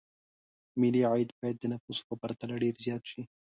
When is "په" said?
2.09-2.15